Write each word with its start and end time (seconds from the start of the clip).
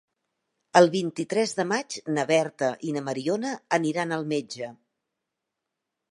El 0.79 0.87
vint-i-tres 0.93 1.51
de 1.59 1.65
maig 1.71 1.97
na 2.15 2.23
Berta 2.31 2.69
i 2.91 2.93
na 2.95 3.03
Mariona 3.09 3.51
aniran 3.79 4.15
al 4.17 4.25
metge. 4.31 4.71